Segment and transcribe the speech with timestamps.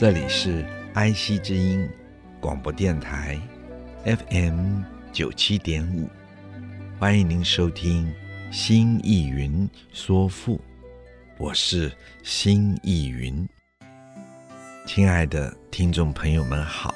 [0.00, 0.64] 这里是
[0.94, 1.86] 爱惜之音
[2.40, 3.38] 广播电台
[4.06, 4.80] ，FM
[5.12, 6.08] 九七点五，
[6.98, 8.06] 欢迎您收听
[8.50, 10.56] 《新意云说赋》，
[11.36, 11.92] 我是
[12.22, 13.46] 新意云。
[14.86, 16.94] 亲爱的听众朋友们好，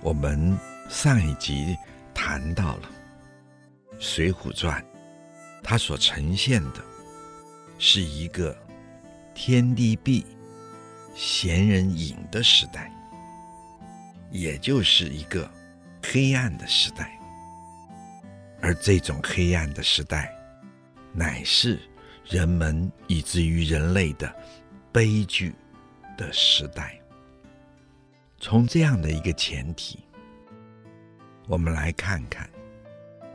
[0.00, 1.76] 我们上一集
[2.14, 2.90] 谈到了
[3.98, 4.80] 《水浒传》，
[5.62, 6.82] 它所呈现的
[7.78, 8.56] 是一个
[9.34, 10.24] 天地壁。
[11.14, 12.90] 闲人隐的时代，
[14.30, 15.50] 也就是一个
[16.02, 17.18] 黑暗的时代，
[18.60, 20.34] 而这种黑暗的时代，
[21.12, 21.78] 乃是
[22.26, 24.34] 人们以至于人类的
[24.90, 25.54] 悲剧
[26.16, 26.98] 的时代。
[28.38, 30.00] 从这样的一个前提，
[31.46, 32.48] 我们来看看，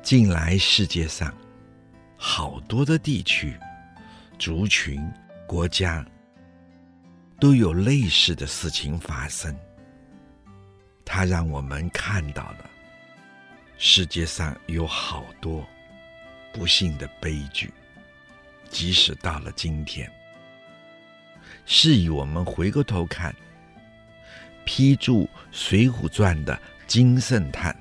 [0.01, 1.33] 近来世界上
[2.17, 3.55] 好多的地区、
[4.39, 4.99] 族群、
[5.47, 6.05] 国家。
[7.39, 9.55] 都有类似的事情发生，
[11.05, 12.69] 它让我们看到了
[13.77, 15.63] 世界上有好多
[16.51, 17.71] 不幸的悲剧，
[18.71, 20.11] 即使到了今天，
[21.65, 23.35] 是以我们回过头看，
[24.65, 27.75] 批注《水浒传》的金圣叹，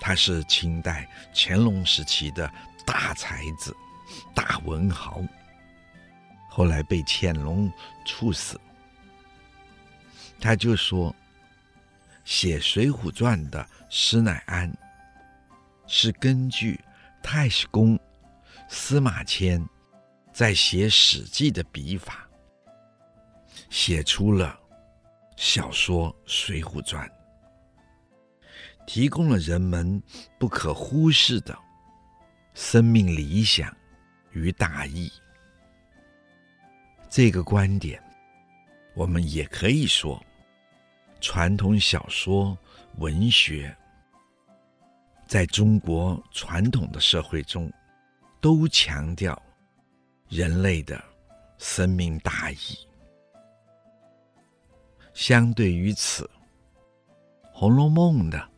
[0.00, 2.52] 他是清代乾隆时期的
[2.84, 3.74] 大才子、
[4.34, 5.22] 大文豪。
[6.56, 7.68] 后来被乾隆
[8.06, 8.60] 处死。
[10.40, 11.12] 他就说，
[12.24, 14.72] 写《水浒传》的施耐庵
[15.88, 16.80] 是根据
[17.24, 17.98] 太史公
[18.68, 19.68] 司马迁
[20.32, 22.24] 在写《史记》的笔法，
[23.68, 24.56] 写出了
[25.36, 27.04] 小说《水浒传》，
[28.86, 30.00] 提供了人们
[30.38, 31.58] 不可忽视的
[32.54, 33.76] 生命理想
[34.30, 35.10] 与大义。
[37.16, 38.02] 这个观点，
[38.92, 40.20] 我们也可以说，
[41.20, 42.58] 传统小说
[42.96, 43.72] 文学
[45.24, 47.72] 在中国传统的社会中，
[48.40, 49.40] 都强调
[50.28, 51.00] 人类的
[51.56, 52.76] 生命大义。
[55.12, 56.24] 相对于此，
[57.52, 58.50] 《红楼梦》的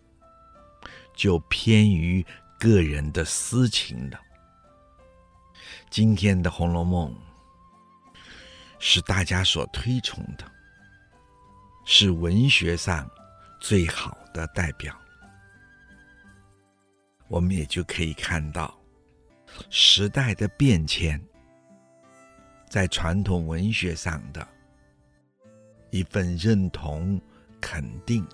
[1.15, 2.25] 就偏于
[2.59, 4.19] 个人的私情了。
[5.91, 7.13] 今天的《红楼梦》。
[8.79, 10.45] 是大家所推崇的，
[11.85, 13.11] 是文学上
[13.61, 14.97] 最好的代表。
[17.29, 18.79] 我们也就可以看到
[19.71, 21.21] 时代的变迁，
[22.69, 24.47] 在传统文学上的
[25.91, 27.21] 一份认同、
[27.61, 28.25] 肯定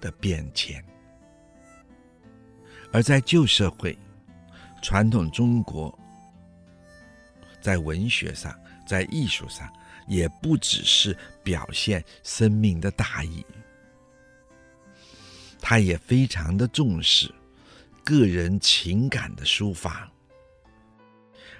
[0.00, 0.82] 的变迁，
[2.92, 3.98] 而在旧社会，
[4.80, 5.98] 传统中国
[7.60, 8.58] 在文学上。
[8.86, 9.70] 在艺术上，
[10.06, 13.44] 也不只是表现生命的大义，
[15.60, 17.32] 他也非常的重视
[18.04, 20.10] 个人情感的抒发，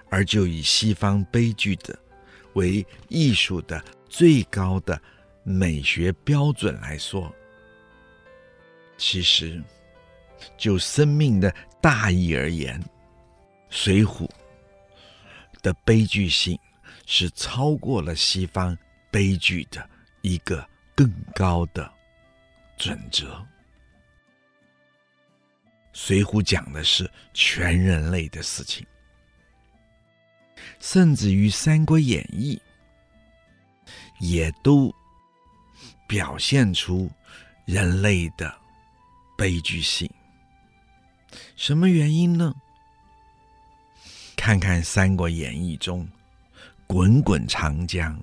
[0.09, 1.99] 而就以西方悲剧的
[2.55, 5.01] 为艺术的最高的
[5.45, 7.33] 美学标准来说，
[8.99, 9.63] 其实
[10.59, 12.81] 就生命的大义而言，
[13.71, 14.27] 《水浒》
[15.63, 16.59] 的悲剧性。
[17.15, 18.75] 是超过了西方
[19.11, 19.87] 悲剧的
[20.23, 21.93] 一个更高的
[22.79, 23.35] 准则。
[25.93, 28.87] 《水浒》讲的是全人类的事情，
[30.81, 32.59] 甚至于《三国演义》
[34.19, 34.91] 也都
[36.09, 37.11] 表现出
[37.67, 38.59] 人类的
[39.37, 40.11] 悲剧性。
[41.57, 42.55] 什么原因呢？
[44.35, 46.09] 看看《三国演义》中。
[46.93, 48.23] 滚滚长江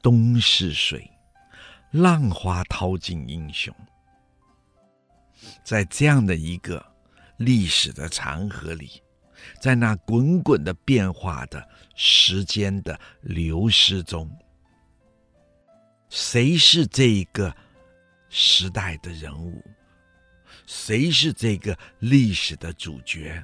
[0.00, 1.10] 东逝水，
[1.90, 3.74] 浪花淘尽英雄。
[5.64, 6.80] 在这样的一个
[7.38, 9.02] 历史的长河里，
[9.60, 14.30] 在那滚滚的变化的时间的流失中，
[16.08, 17.52] 谁是这一个
[18.28, 19.60] 时代的人物？
[20.66, 23.42] 谁是这个历史的主角？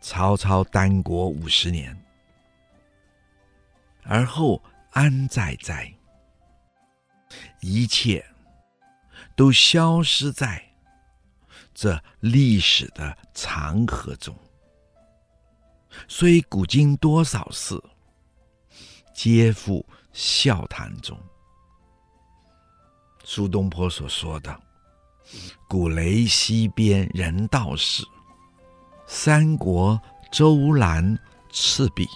[0.00, 2.00] 曹操耽国五十年。
[4.08, 4.62] 而后
[4.92, 5.92] 安在哉，
[7.60, 8.24] 一切
[9.34, 10.62] 都消失在
[11.74, 14.34] 这历史的长河中。
[16.08, 17.82] 虽古今多少事，
[19.14, 21.18] 皆付笑谈中。
[23.24, 24.60] 苏东坡所说的
[25.68, 28.04] “古雷西边人道是，
[29.06, 30.00] 三国
[30.30, 31.18] 周兰
[31.50, 32.06] 赤壁”。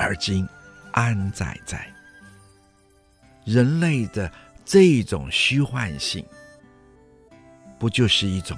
[0.00, 0.48] 而今
[0.92, 1.86] 安在在？
[3.44, 4.32] 人类的
[4.64, 6.24] 这种虚幻性，
[7.78, 8.56] 不就是一种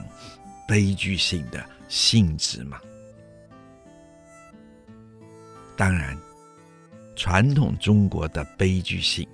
[0.68, 2.80] 悲剧性的性质吗？
[5.76, 6.16] 当然，
[7.16, 9.26] 传统中国的悲剧性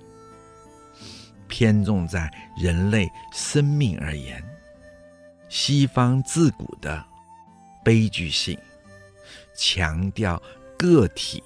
[1.47, 4.41] 偏重在人类生命而言；
[5.47, 7.05] 西方自古的
[7.83, 8.57] 悲剧性
[9.55, 10.41] 强调
[10.75, 11.43] 个体。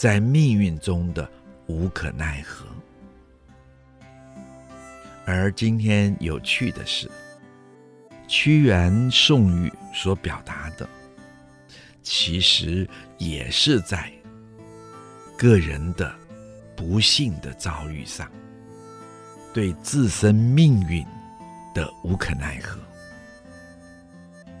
[0.00, 1.30] 在命运中的
[1.66, 2.64] 无可奈何，
[5.26, 7.06] 而今天有趣的是，
[8.26, 10.88] 屈原宋玉所表达的，
[12.02, 12.88] 其实
[13.18, 14.10] 也是在
[15.36, 16.10] 个人的
[16.74, 18.26] 不幸的遭遇上，
[19.52, 21.04] 对自身命运
[21.74, 22.80] 的无可奈何，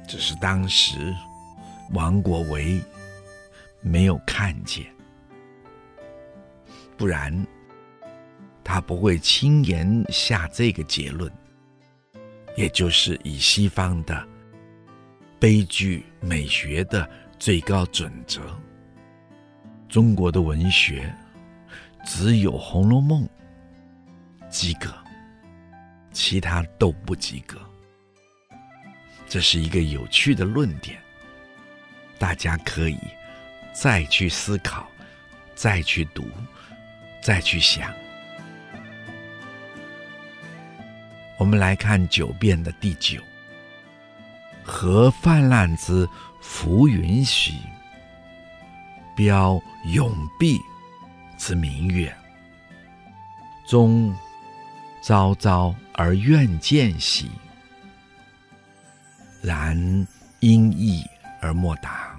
[0.06, 1.16] 只是当时
[1.92, 2.78] 王国维
[3.80, 4.84] 没有看见。
[7.00, 7.34] 不然，
[8.62, 11.32] 他不会轻言下这个结论，
[12.58, 14.28] 也就是以西方的
[15.38, 17.08] 悲剧美学的
[17.38, 18.42] 最高准则，
[19.88, 21.10] 中国的文学
[22.04, 23.24] 只有《红楼梦》
[24.50, 24.92] 及格，
[26.12, 27.58] 其他都不及格。
[29.26, 31.00] 这是一个有趣的论点，
[32.18, 32.98] 大家可以
[33.72, 34.86] 再去思考，
[35.54, 36.28] 再去读。
[37.20, 37.92] 再去想，
[41.38, 43.20] 我们来看九遍的第九。
[44.62, 46.08] 何泛滥之
[46.40, 47.58] 浮云兮，
[49.16, 50.60] 标永蔽
[51.36, 52.14] 之明月。
[53.66, 54.14] 终
[55.02, 57.30] 昭昭而愿见兮，
[59.42, 59.76] 然
[60.40, 61.04] 阴翳
[61.40, 62.09] 而莫达。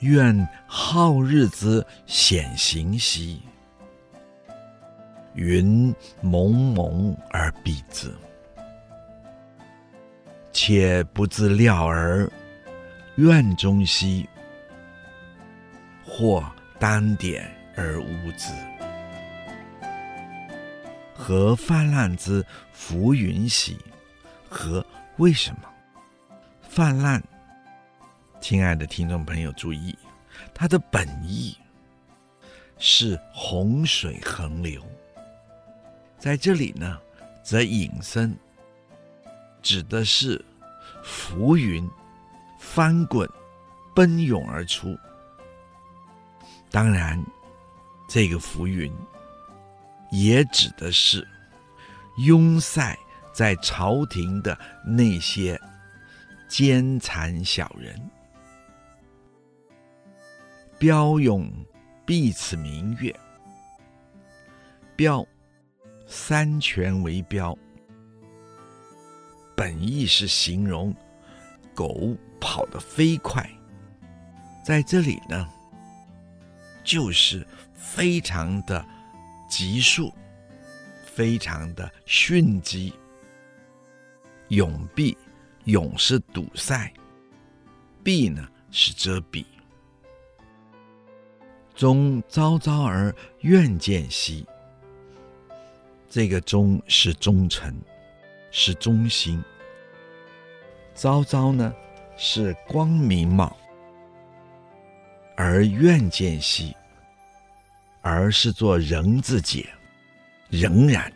[0.00, 3.42] 愿好日之显行兮，
[5.34, 8.12] 云蒙蒙而蔽之。
[10.52, 12.30] 且不自料而
[13.16, 14.26] 愿中兮，
[16.04, 16.44] 或
[16.78, 18.52] 单点而污之。
[21.14, 23.76] 何泛滥之浮云兮？
[24.48, 24.84] 何
[25.16, 25.68] 为什么
[26.62, 27.22] 泛滥？
[28.48, 29.98] 亲爱的听众朋友，注意，
[30.54, 31.58] 它的本意
[32.78, 34.80] 是洪水横流。
[36.16, 36.96] 在这里呢，
[37.42, 38.38] 则引申
[39.62, 40.40] 指的是
[41.02, 41.90] 浮云
[42.60, 43.28] 翻滚、
[43.96, 44.96] 奔涌而出。
[46.70, 47.20] 当然，
[48.08, 48.94] 这个浮云
[50.12, 51.26] 也指的是
[52.18, 52.96] 拥塞
[53.32, 54.56] 在朝廷的
[54.86, 55.60] 那些
[56.48, 58.00] 奸谗小人。
[60.78, 61.50] 标永
[62.04, 63.14] 必此明月，
[64.94, 65.26] 标
[66.06, 67.56] 三权为标，
[69.56, 70.94] 本意是形容
[71.74, 73.50] 狗跑得飞快，
[74.62, 75.48] 在这里呢，
[76.84, 78.84] 就是非常的
[79.48, 80.12] 急速，
[81.06, 82.92] 非常的迅疾。
[84.48, 85.16] 永蔽，
[85.64, 86.92] 永是堵塞，
[88.04, 89.42] 蔽呢是遮蔽。
[91.76, 94.46] 终昭昭而愿见兮，
[96.08, 97.78] 这个终是忠诚，
[98.50, 99.44] 是忠心。
[100.94, 101.74] 昭昭呢
[102.16, 103.54] 是光明貌，
[105.36, 106.74] 而愿见兮，
[108.00, 109.68] 而是做人字解，
[110.48, 111.12] 仍然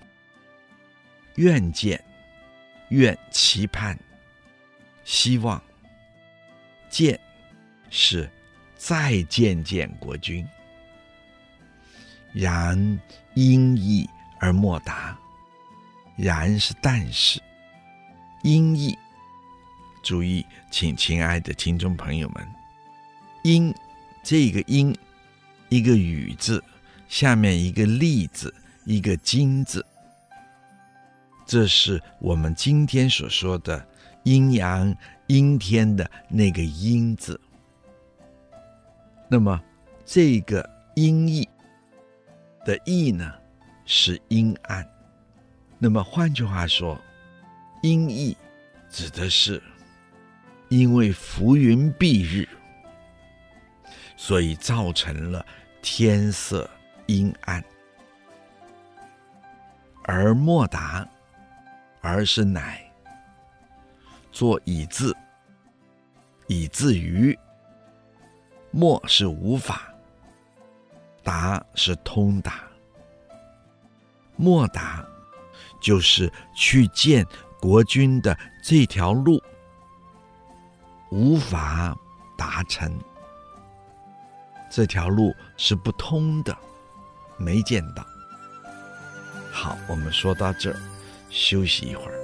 [1.36, 1.98] 愿见，
[2.90, 3.98] 愿期盼，
[5.04, 5.58] 希望
[6.90, 7.18] 见
[7.88, 8.28] 是。
[8.80, 10.48] 再见见国君，
[12.32, 12.98] 然
[13.34, 14.08] 阴翳
[14.38, 15.14] 而莫达。
[16.16, 17.38] 然是但是，
[18.42, 18.96] 阴翳，
[20.02, 22.48] 注意，请亲爱的听众朋友们，
[23.42, 23.72] 阴
[24.22, 24.96] 这个阴，
[25.68, 26.64] 一个雨字，
[27.06, 28.52] 下面一个立字，
[28.86, 29.84] 一个金字，
[31.46, 33.86] 这是我们今天所说的
[34.22, 34.96] 阴阳
[35.26, 37.38] 阴天的那个阴字。
[39.32, 39.62] 那么
[40.04, 41.48] 这个阴翳
[42.64, 43.32] 的翳呢，
[43.84, 44.84] 是阴暗。
[45.78, 47.00] 那么换句话说，
[47.84, 48.36] 阴翳
[48.88, 49.62] 指的是
[50.68, 52.48] 因为浮云蔽日，
[54.16, 55.46] 所以造成了
[55.80, 56.68] 天色
[57.06, 57.64] 阴暗。
[60.02, 61.08] 而莫达，
[62.00, 62.84] 而是乃，
[64.32, 65.16] 作以字，
[66.48, 67.38] 以字于。
[68.70, 69.92] 莫是无法，
[71.22, 72.62] 达是通达。
[74.36, 75.04] 莫达
[75.80, 77.26] 就是去见
[77.60, 79.42] 国君的这条路
[81.10, 81.94] 无法
[82.38, 82.96] 达成，
[84.70, 86.56] 这条路是不通的，
[87.36, 88.06] 没见到。
[89.52, 90.80] 好，我们说到这儿，
[91.28, 92.19] 休息一会儿。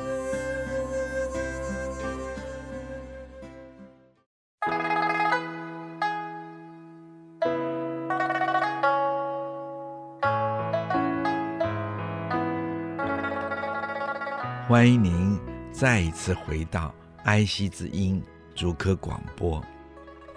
[14.77, 15.41] 欢迎您
[15.73, 18.23] 再一次回到爱惜之音
[18.55, 19.59] 竹科广播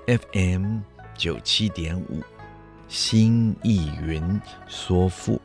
[0.07, 0.77] FM
[1.13, 2.23] 九七点五，
[2.87, 5.41] 新意云说赋。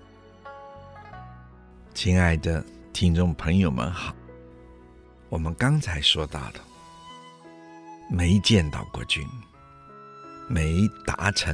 [1.92, 4.14] 亲爱的听众朋友们好，
[5.28, 6.60] 我们刚才说到的，
[8.08, 9.26] 没见到国君，
[10.48, 10.72] 没
[11.04, 11.52] 达成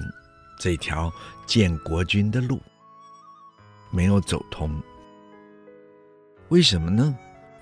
[0.58, 1.10] 这条
[1.46, 2.60] 见国君的路，
[3.90, 4.78] 没有走通。
[6.50, 7.16] 为什么呢？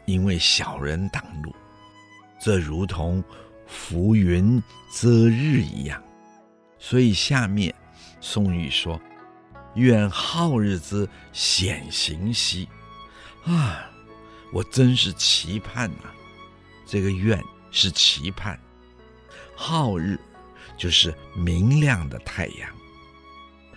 [0.09, 1.55] 因为小人挡路，
[2.41, 3.23] 这如同
[3.67, 4.61] 浮云
[4.91, 6.03] 遮日一样。
[6.79, 7.73] 所以下面
[8.21, 9.01] 宋玉说。
[9.75, 12.69] 愿好日之显形兮！
[13.45, 13.89] 啊，
[14.53, 16.15] 我真是期盼呐、啊！
[16.85, 18.59] 这个愿是期盼。
[19.55, 20.19] 好日
[20.77, 22.69] 就是明亮的太阳，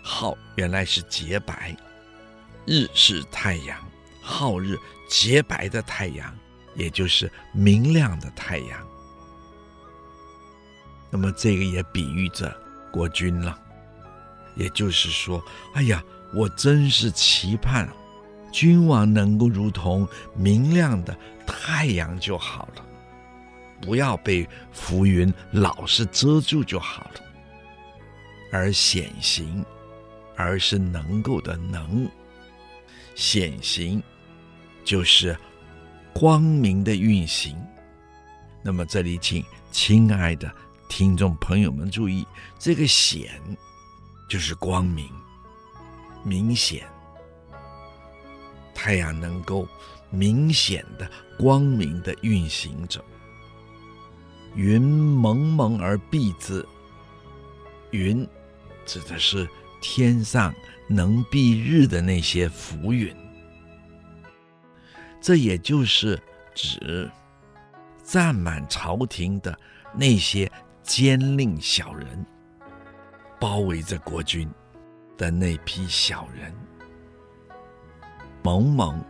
[0.02, 1.76] 好原来是洁白，
[2.66, 3.78] 日是太阳，
[4.24, 4.78] 皓日
[5.10, 6.36] 洁白的太阳，
[6.76, 8.88] 也就是明亮的太阳。
[11.10, 12.56] 那么这个也比喻着
[12.92, 13.58] 国君了。
[14.56, 15.42] 也就是说，
[15.74, 17.88] 哎呀，我真是期盼
[18.52, 22.86] 君王能够如同明亮的太阳就好了，
[23.82, 27.22] 不要被浮云老是遮住就好了。
[28.52, 29.66] 而显形，
[30.36, 32.06] 而是能够的能，
[33.16, 34.02] 显形
[34.84, 35.38] 就是
[36.14, 37.56] 光明的运行。
[38.64, 40.52] 那么这里，请亲爱的
[40.90, 42.26] 听众朋友们注意，
[42.60, 43.42] 这个显。
[44.30, 45.10] 就是光明、
[46.24, 46.88] 明显，
[48.74, 49.68] 太阳能够
[50.10, 53.04] 明显的、光明的运行着。
[54.56, 56.66] 云蒙蒙而蔽之，
[57.90, 58.26] 云
[58.86, 59.46] 指的是
[59.82, 60.56] 天上
[60.92, 63.16] 能蔽日的那些浮云，
[65.22, 66.22] 这也就是
[66.54, 67.10] 指
[68.04, 69.58] 占满朝廷的
[69.94, 70.52] 那些
[70.84, 72.26] 奸佞小人。
[73.40, 74.48] 包围着国君
[75.18, 76.54] 的那批小人，
[78.44, 79.04] 蒙蒙，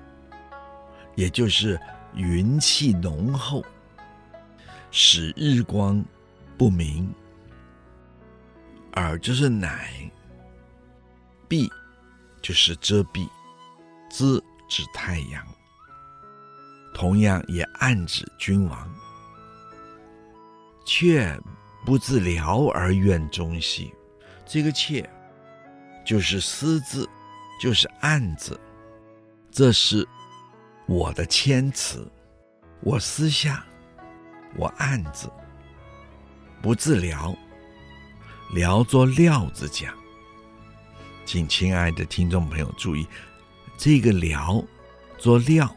[1.15, 1.77] 也就是
[2.13, 3.61] 云气浓厚，
[4.89, 6.01] 使日光
[6.57, 7.09] 不明；
[8.93, 10.09] 而就是乃，
[11.51, 11.69] 蔽，
[12.41, 13.27] 就是遮蔽，
[14.09, 15.45] 之指太阳，
[16.93, 18.89] 同样也暗指君王，
[20.85, 21.37] 却
[21.85, 23.93] 不自疗而愿终兮。
[24.45, 25.07] 这个妾，
[26.05, 27.05] 就是私字，
[27.61, 28.57] 就是暗字，
[29.51, 30.07] 这是
[30.87, 32.09] 我的谦辞，
[32.79, 33.65] 我私下，
[34.55, 35.29] 我暗字，
[36.61, 37.35] 不自疗，
[38.53, 40.00] 聊作料子讲。
[41.31, 43.07] 请亲爱的听众朋友注意，
[43.77, 44.61] 这个疗
[45.17, 45.73] 作料，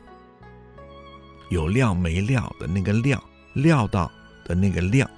[1.48, 4.10] 有料没料的那个料，料到
[4.44, 5.08] 的那个料，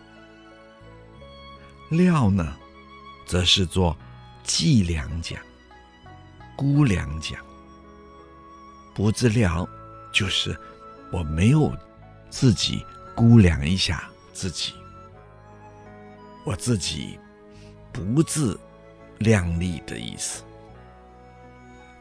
[1.89, 2.55] 料呢？
[3.25, 3.97] 则是做
[4.43, 5.41] 计量讲、
[6.55, 7.43] 估量讲，
[8.95, 9.67] 不自料，
[10.13, 10.55] 就是
[11.11, 11.75] 我没有
[12.29, 14.75] 自己估量一下自己，
[16.45, 17.19] 我自己
[17.91, 18.61] 不自
[19.19, 20.43] 量力的意思，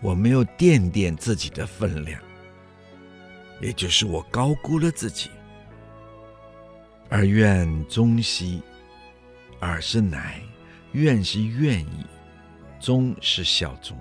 [0.02, 2.22] 我没有掂掂自己的分量，
[3.62, 5.30] 也就是我高估了自己，
[7.10, 8.62] 而愿中兮，
[9.60, 10.42] 尔是乃。
[10.92, 12.06] 愿是愿意，
[12.80, 13.98] 终是效忠，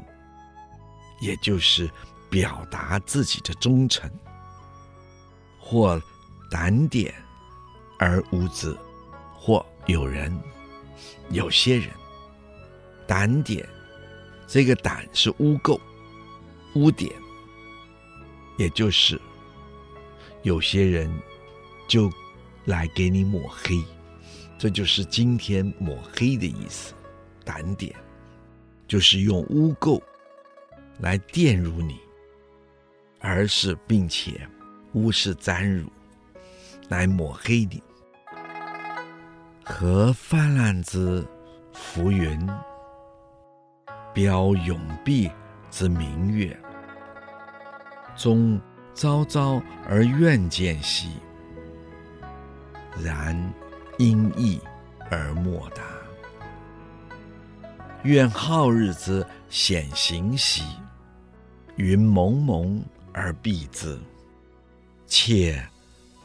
[1.21, 1.91] 也就是
[2.31, 4.09] 表达自己的忠诚。
[5.59, 6.01] 或
[6.49, 7.13] 胆点
[7.99, 8.79] 而无子，
[9.35, 10.33] 或有人，
[11.31, 11.91] 有些人
[13.07, 13.69] 胆点，
[14.47, 15.79] 这个胆是污垢、
[16.75, 17.13] 污点，
[18.59, 19.21] 也就是
[20.43, 21.11] 有些人
[21.87, 22.11] 就
[22.65, 23.83] 来给你抹黑，
[24.59, 26.95] 这就是今天抹黑的意思。
[27.45, 27.95] 胆点
[28.89, 30.01] 就是用污垢
[30.99, 31.99] 来玷辱你，
[33.21, 34.49] 而是并且
[34.95, 35.91] 污渍沾辱
[36.89, 37.83] 来抹黑你。
[39.63, 41.27] 和泛滥之
[41.73, 42.39] 浮云，
[44.15, 45.31] 标永蔽
[45.71, 46.57] 之明月，
[48.17, 48.61] 终
[48.95, 51.17] 朝朝而愿见兮，
[53.03, 53.37] 然
[53.99, 54.61] 因意
[55.11, 55.83] 而莫达。
[58.05, 60.63] 愿好日之显形兮，
[61.77, 62.81] 云蒙蒙
[63.13, 63.99] 而蔽之，
[65.07, 65.61] 妾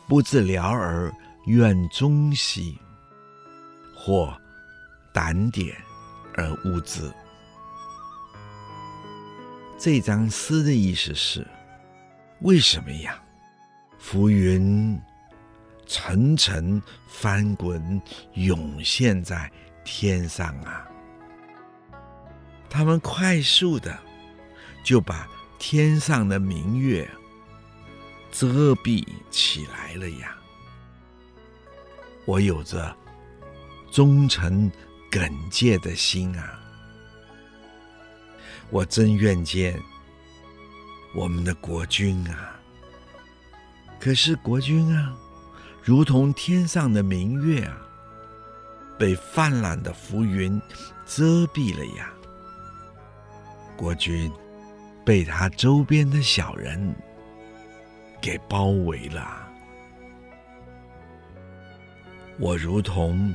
[0.07, 1.11] 不自聊而
[1.47, 2.77] 愿终兮。
[4.01, 4.33] 或
[5.11, 5.75] 胆点
[6.35, 7.11] 而污之。
[9.79, 11.47] 这张诗的意思是：
[12.41, 13.17] 为什么呀？
[13.97, 15.01] 浮云
[15.87, 18.01] 层层翻滚，
[18.33, 19.49] 涌现在
[19.85, 20.85] 天上啊！
[22.69, 23.97] 他们快速的
[24.83, 25.25] 就把
[25.57, 27.09] 天上的明月
[28.31, 30.37] 遮蔽起来了呀！
[32.25, 32.95] 我有着。
[33.91, 34.71] 忠诚
[35.09, 36.58] 耿介的心啊，
[38.71, 39.79] 我真愿见
[41.15, 42.59] 我们的国君啊！
[43.99, 45.13] 可是国君啊，
[45.83, 47.77] 如同天上的明月啊，
[48.97, 50.61] 被泛滥的浮云
[51.05, 52.13] 遮蔽了呀。
[53.75, 54.31] 国君
[55.03, 56.95] 被他周边的小人
[58.21, 59.47] 给包围了，
[62.39, 63.33] 我如同。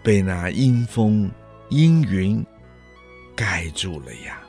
[0.00, 1.28] 被那阴风
[1.70, 2.42] 阴云
[3.38, 4.40] 盖住了呀，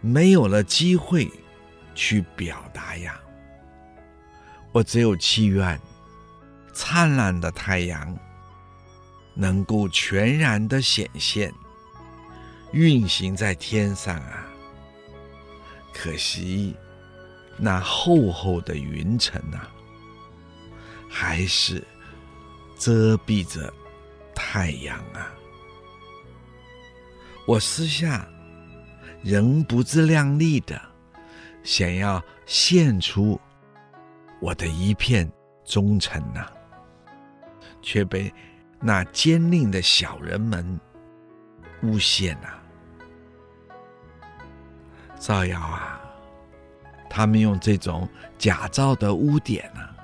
[0.00, 1.28] 没有了机会
[1.92, 3.20] 去表达呀。
[4.70, 5.80] 我只有祈愿
[6.72, 8.16] 灿烂的太阳
[9.34, 11.52] 能够全然的显现，
[12.70, 14.46] 运行在天上啊。
[15.92, 16.76] 可惜
[17.56, 19.68] 那厚厚的云层啊，
[21.10, 21.84] 还是
[22.78, 23.74] 遮蔽着。
[24.36, 25.34] 太阳啊，
[27.46, 28.26] 我私下
[29.22, 30.80] 仍不自量力的
[31.62, 33.38] 想要献出
[34.40, 35.30] 我的一片
[35.64, 36.46] 忠诚呐、
[37.82, 38.32] 却被
[38.80, 40.78] 那奸佞的小人们
[41.82, 42.48] 诬陷呐、
[45.18, 46.00] 造谣啊！
[47.08, 49.96] 他们用这种假造的污点呢、啊，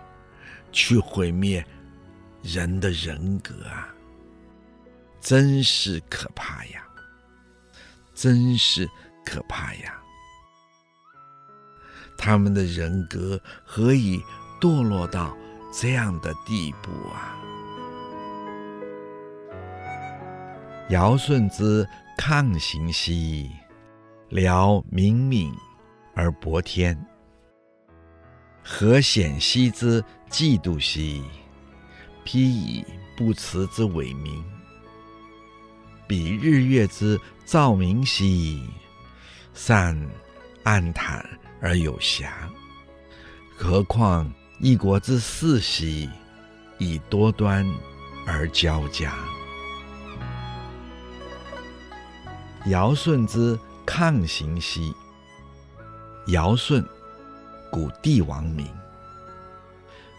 [0.72, 1.64] 去毁灭
[2.42, 3.94] 人的人格啊！
[5.20, 6.86] 真是可怕呀！
[8.20, 8.86] 真是
[9.24, 9.98] 可怕呀！
[12.18, 14.22] 他们的人格何以
[14.60, 15.34] 堕落到
[15.72, 17.40] 这样的地步啊？
[20.90, 23.50] 尧舜之亢行兮，
[24.28, 25.50] 辽冥冥
[26.14, 26.94] 而博天；
[28.62, 31.24] 何显兮之嫉妒兮，
[32.22, 32.84] 披以
[33.16, 34.44] 不辞之伪名。
[36.06, 37.18] 比日月之
[37.50, 38.62] 照明兮，
[39.54, 40.00] 善
[40.62, 41.28] 暗坦
[41.60, 42.28] 而有瑕；
[43.56, 46.08] 何况一国之士兮，
[46.78, 47.68] 以多端
[48.24, 49.18] 而交加。
[52.66, 54.94] 尧舜之亢行兮，
[56.28, 56.86] 尧舜，
[57.68, 58.64] 古帝王名。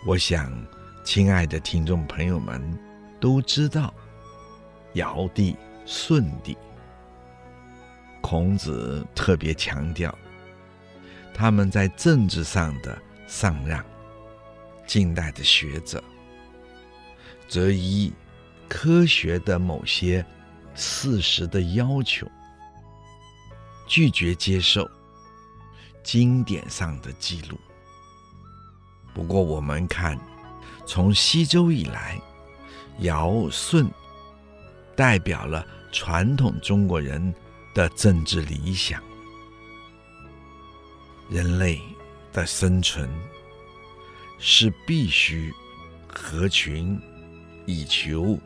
[0.06, 0.52] 我想，
[1.06, 2.62] 亲爱的听众朋友们
[3.22, 3.94] 都知道，
[4.96, 5.56] 尧帝。
[5.84, 6.56] 舜帝，
[8.22, 10.18] 孔子特别强调，
[11.34, 13.84] 他们在政治上的上让。
[14.88, 16.04] 近代的学者
[17.48, 18.12] 则依
[18.68, 20.26] 科学的某些
[20.76, 22.30] 事实的要求，
[23.88, 24.90] 拒绝接受
[26.04, 27.58] 经典上的记录。
[29.14, 30.20] 不过，我们看，
[30.86, 32.20] 从西周以来，
[33.00, 33.90] 尧舜。
[34.94, 37.34] 代表了传统中国人
[37.74, 39.02] 的政治理想。
[41.30, 41.82] 人类
[42.34, 43.10] 的生存
[44.38, 45.54] 是必须
[46.08, 47.00] 合群
[47.66, 48.38] 以求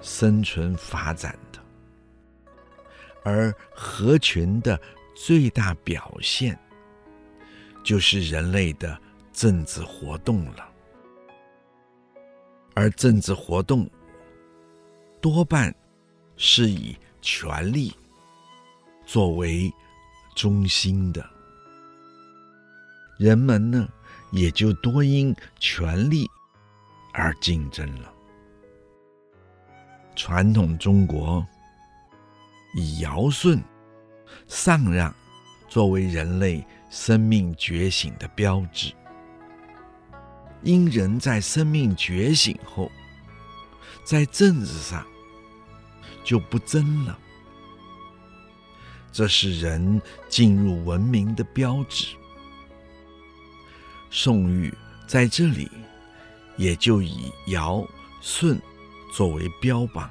[0.00, 1.60] 生存发展的，
[3.22, 4.80] 而合群的
[5.14, 6.58] 最大表现
[7.84, 9.00] 就是人类的
[9.32, 10.68] 政治活动了，
[12.74, 13.88] 而政治活动
[15.20, 15.74] 多半。
[16.34, 17.94] 是以权力
[19.12, 19.70] 作为
[20.34, 21.22] 中心的，
[23.18, 23.86] 人们呢
[24.30, 26.26] 也就多因权力
[27.12, 28.10] 而竞争了。
[30.16, 31.46] 传统中国
[32.74, 33.62] 以尧舜
[34.48, 35.14] 禅让
[35.68, 38.94] 作为人类生命觉醒的标志，
[40.62, 42.90] 因人在生命觉醒后，
[44.04, 45.06] 在政治上
[46.24, 47.18] 就不争了，
[49.12, 52.06] 这是人进入文明的标志。
[54.10, 54.72] 宋玉
[55.06, 55.70] 在这里
[56.56, 57.86] 也就以尧
[58.20, 58.60] 舜
[59.12, 60.10] 作为标榜，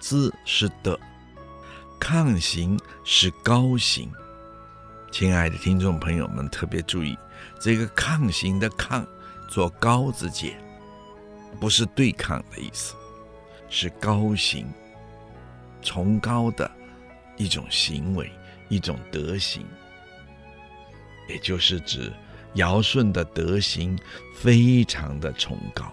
[0.00, 0.98] 字是德，
[1.98, 4.10] 抗行是高行。
[5.12, 7.16] 亲爱的听众朋友们，特别注意，
[7.60, 9.06] 这个抗行的抗
[9.48, 10.56] 做高字解。
[11.60, 12.94] 不是对抗的意思，
[13.68, 14.72] 是高行，
[15.82, 16.70] 崇高的
[17.40, 18.30] 一种行为，
[18.68, 19.64] 一种德行，
[21.26, 22.12] 也就是指
[22.56, 23.98] 尧舜的德行
[24.36, 25.90] 非常的崇高。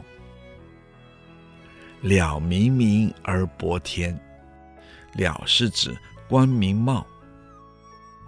[2.02, 4.14] 了明明而博天，
[5.14, 7.08] 了是指光明貌，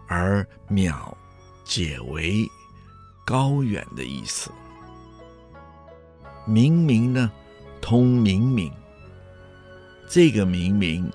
[0.07, 1.13] 而渺
[1.65, 2.47] 解为
[3.25, 4.49] 高远的意思。
[6.45, 7.29] 明明呢，
[7.81, 8.71] 通明明。
[10.09, 11.11] 这个明明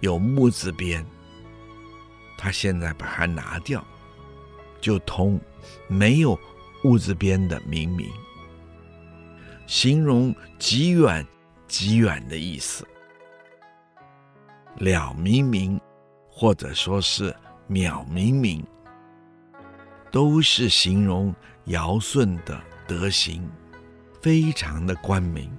[0.00, 1.04] 有木字边，
[2.42, 3.86] 他现在把它拿掉，
[4.80, 5.38] 就通
[5.88, 6.38] 没有
[6.84, 8.10] 物字边的明明，
[9.66, 11.26] 形容极远
[11.68, 12.86] 极远的意思。
[14.76, 15.78] 了明明，
[16.30, 17.36] 或者说是
[17.68, 18.66] 渺明明，
[20.10, 21.34] 都是形容
[21.66, 23.46] 尧舜的德行。
[24.22, 25.50] 非常的光明，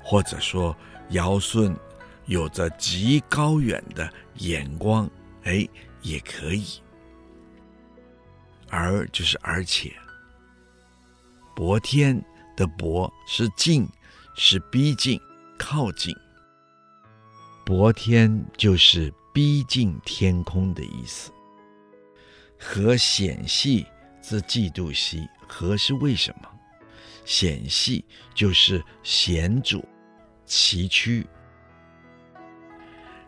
[0.00, 0.76] 或者说
[1.10, 1.76] 尧舜
[2.26, 5.10] 有着极高远的眼光，
[5.44, 5.68] 哎，
[6.02, 6.64] 也可以。
[8.68, 9.92] 而就是而且，
[11.54, 12.22] 博天
[12.56, 13.88] 的博是近，
[14.34, 15.20] 是逼近、
[15.58, 16.14] 靠近。
[17.64, 21.30] 博天就是逼近天空的意思。
[22.58, 23.86] 和显隙
[24.22, 25.28] 之嫉妒兮。
[25.46, 26.48] 和是为什么？
[27.24, 29.78] 显隙就是显著、
[30.46, 31.24] 崎岖。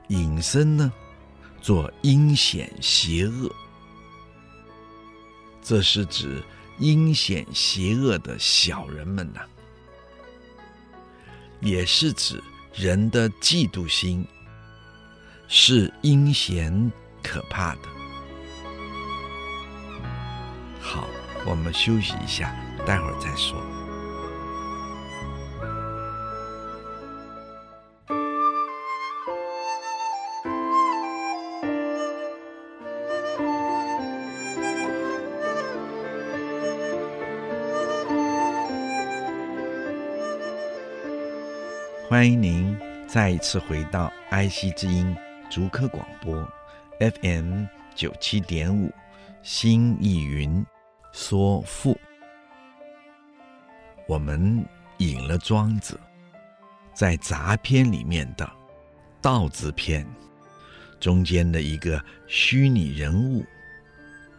[0.09, 0.93] 隐身呢，
[1.61, 3.55] 做阴险邪恶，
[5.63, 6.43] 这是指
[6.79, 9.41] 阴险邪恶的小人们呐、
[11.61, 12.43] 也是指
[12.75, 14.27] 人的嫉妒心
[15.49, 16.93] 是阴险
[17.23, 17.83] 可怕的。
[20.81, 21.07] 好。
[21.49, 22.53] 我们休息一下，
[22.85, 23.57] 待会儿再说。
[42.17, 42.75] 欢迎您
[43.07, 45.15] 再一次回到爱惜之音
[45.51, 46.35] 竹科广播
[46.99, 48.91] FM 九七点五，
[49.43, 50.65] 心意云。
[51.13, 51.95] 说赋，
[54.09, 54.65] 我们
[54.97, 56.01] 引了庄子
[56.95, 58.51] 在杂篇里面的
[59.21, 60.07] 道字篇
[60.99, 63.45] 中间的一个虚拟人物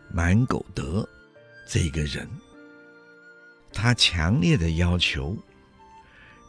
[0.09, 1.07] 满狗德
[1.67, 2.27] 这个人，
[3.71, 5.37] 他强烈的要求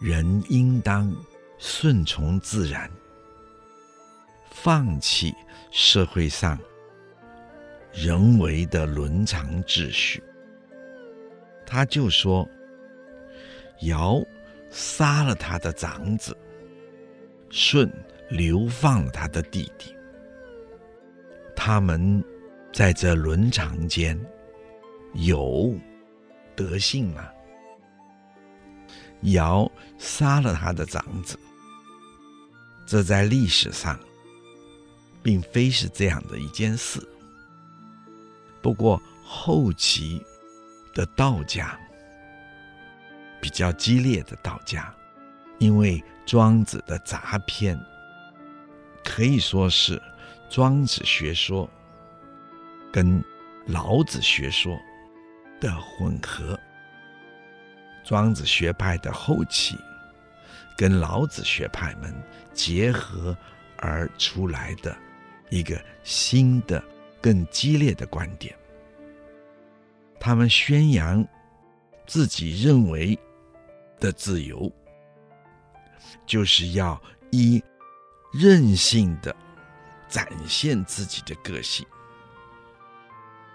[0.00, 1.12] 人应当
[1.58, 2.88] 顺从自然，
[4.50, 5.34] 放弃
[5.70, 6.58] 社会上。
[7.92, 10.22] 人为的伦常秩序，
[11.66, 12.48] 他就说：
[13.80, 14.22] 尧
[14.70, 16.36] 杀了他的长子，
[17.50, 17.90] 舜
[18.28, 19.92] 流放了他的弟弟。
[21.56, 22.22] 他们
[22.72, 24.16] 在这伦常间
[25.14, 25.74] 有
[26.54, 27.28] 德性吗？
[29.22, 31.38] 尧杀了他的长子，
[32.86, 33.98] 这在历史上
[35.22, 37.00] 并非是这样的一件事。
[38.62, 40.24] 不过后期
[40.94, 41.78] 的道家
[43.40, 44.94] 比较激烈的道家，
[45.58, 47.78] 因为庄子的杂篇
[49.04, 50.00] 可以说是
[50.48, 51.68] 庄子学说
[52.92, 53.22] 跟
[53.66, 54.78] 老子学说
[55.60, 56.58] 的混合，
[58.08, 59.76] 庄子学派的后期
[60.78, 62.10] 跟老子学派们
[62.54, 63.36] 结合
[63.76, 64.96] 而出来的
[65.50, 66.82] 一个新的。
[67.20, 68.56] 更激烈的观点，
[70.20, 71.26] 他们宣扬
[72.06, 73.18] 自己认为
[73.98, 74.72] 的自由，
[76.24, 77.60] 就是要一
[78.32, 79.34] 任性的
[80.08, 81.84] 展现自己的个性，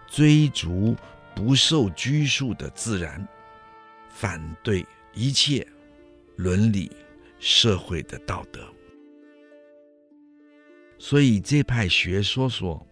[0.07, 0.93] 追逐
[1.33, 3.25] 不受拘束的自然，
[4.13, 5.67] 反对一切
[6.35, 6.89] 伦理
[7.39, 8.61] 社会的道德。
[10.97, 12.85] 所以这派学说说，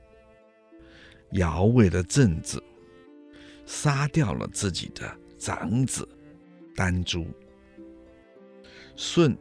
[1.31, 2.61] 尧为了政治，
[3.65, 6.05] 杀掉了自己的长子
[6.75, 7.23] 丹朱；
[8.95, 9.37] 舜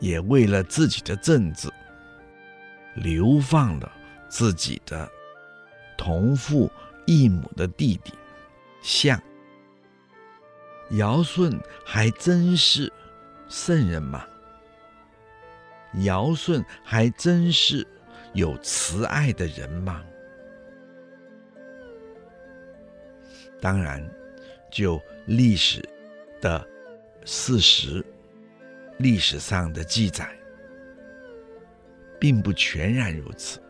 [0.00, 1.68] 也为了自己的政治，
[2.96, 3.92] 流放了
[4.28, 5.08] 自己的
[5.96, 6.68] 同父
[7.06, 8.12] 异母的弟弟
[8.82, 9.22] 象。
[10.90, 12.92] 尧舜还真是
[13.48, 14.26] 圣人吗？
[16.02, 17.86] 尧舜还真是
[18.34, 20.04] 有慈爱的人吗？
[23.60, 24.06] 当然，
[24.70, 25.82] 就历史
[26.40, 26.64] 的
[27.24, 28.04] 事实、
[28.98, 30.30] 历史上的记载，
[32.20, 33.60] 并不全然如此。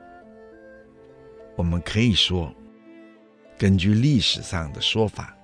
[1.56, 2.52] 我们可以说，
[3.56, 5.37] 根据历史上的说法，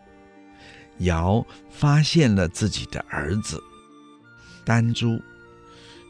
[0.99, 3.63] 尧发现了自己的儿子
[4.65, 5.21] 丹朱。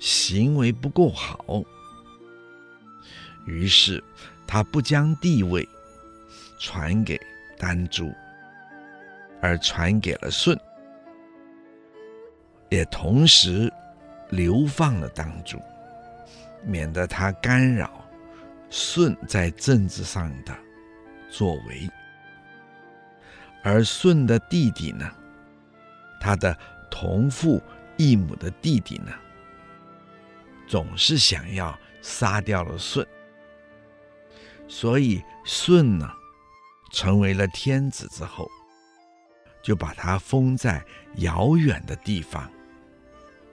[0.01, 1.63] 行为不够好，
[3.47, 4.03] 于是
[4.47, 5.67] 他不将帝位
[6.59, 7.19] 传给
[7.57, 8.13] 丹朱，
[9.41, 10.55] 而传给了舜，
[12.69, 13.73] 也同时
[14.29, 15.59] 流放了丹朱，
[16.63, 18.07] 免得他干扰
[18.69, 20.55] 舜在政治上的
[21.31, 21.89] 作为。
[23.65, 25.11] 而舜的弟弟呢，
[26.21, 26.57] 他的
[26.91, 27.61] 同父
[27.97, 29.11] 异母的弟弟呢，
[30.69, 33.05] 总是想要杀掉了舜，
[34.69, 36.09] 所以舜呢，
[36.93, 38.47] 成为了天子之后，
[39.63, 40.85] 就把他封在
[41.17, 42.51] 遥远的地方，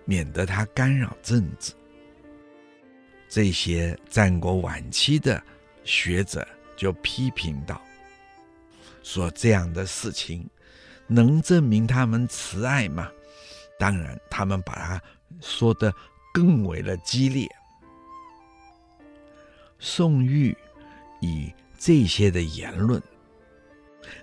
[0.03, 1.71] 免得他干扰政治。
[3.29, 5.41] 这些战国晚期的
[5.85, 6.45] 学者
[6.75, 7.81] 就批评道
[9.03, 10.49] ：“说这样的事情
[11.07, 13.11] 能证明他们慈爱吗？
[13.79, 15.01] 当然，他们把它
[15.41, 15.93] 说的。”
[16.33, 17.45] 更为了激烈。
[19.79, 20.55] 宋玉
[21.19, 23.03] 以这些的言论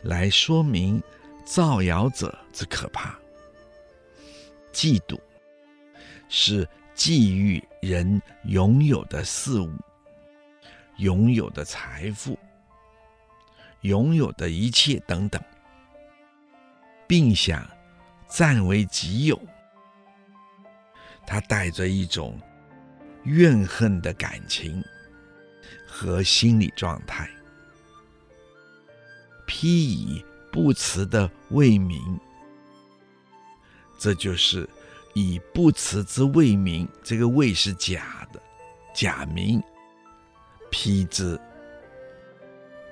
[0.01, 1.03] 来说明
[1.45, 3.15] 造谣者之可怕。
[4.73, 5.21] 嫉妒
[6.31, 9.71] 是觊觎人拥有的事物、
[10.97, 12.39] 拥有的财富、
[13.83, 15.43] 拥有的一切等等，
[17.07, 17.67] 并想
[18.29, 19.41] 占为己有。
[21.27, 22.41] 他带着一种
[23.25, 24.83] 怨恨的感情
[25.87, 27.29] 和心理状态，
[29.47, 32.19] 披以不辞的为名，
[33.99, 34.69] 这就是
[35.15, 38.41] 以不辞之为名，这个“为”是假的，
[38.95, 39.63] 假名，
[40.71, 41.39] 披之，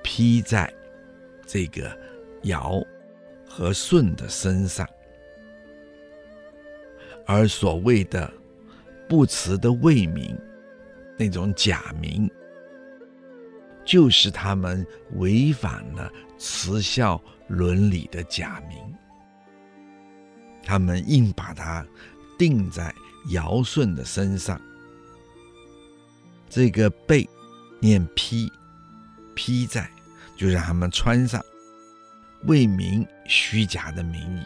[0.03, 0.71] 披在
[1.47, 1.89] 这个
[2.43, 2.79] 尧
[3.47, 4.87] 和舜的身上。
[7.25, 8.31] 而所谓的
[9.09, 10.37] 不辞的为名，
[11.17, 12.29] 那种假名，
[13.83, 18.77] 就是他们违反了慈孝伦理的假名。
[20.63, 21.85] 他们硬把它
[22.37, 22.93] 钉在
[23.31, 24.61] 尧舜的身上，
[26.49, 27.27] 这个被
[27.79, 28.51] 念披，
[29.33, 29.89] 披在，
[30.37, 31.43] 就让他们穿上
[32.43, 34.45] 为民虚假的名义。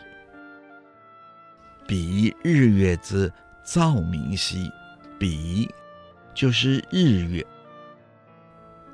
[1.85, 3.31] 比日月之
[3.63, 4.71] 照明兮，
[5.19, 5.69] 比
[6.33, 7.45] 就是日月。